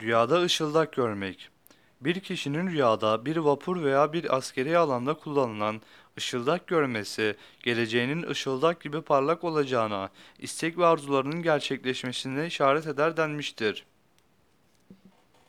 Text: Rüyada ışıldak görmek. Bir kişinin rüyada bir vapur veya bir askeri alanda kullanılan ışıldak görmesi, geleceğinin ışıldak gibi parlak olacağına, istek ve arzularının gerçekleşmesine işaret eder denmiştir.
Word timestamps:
Rüyada 0.00 0.42
ışıldak 0.42 0.92
görmek. 0.92 1.48
Bir 2.00 2.20
kişinin 2.20 2.66
rüyada 2.66 3.26
bir 3.26 3.36
vapur 3.36 3.82
veya 3.82 4.12
bir 4.12 4.36
askeri 4.36 4.78
alanda 4.78 5.14
kullanılan 5.14 5.80
ışıldak 6.18 6.66
görmesi, 6.66 7.36
geleceğinin 7.62 8.22
ışıldak 8.22 8.80
gibi 8.80 9.02
parlak 9.02 9.44
olacağına, 9.44 10.10
istek 10.38 10.78
ve 10.78 10.86
arzularının 10.86 11.42
gerçekleşmesine 11.42 12.46
işaret 12.46 12.86
eder 12.86 13.16
denmiştir. 13.16 13.84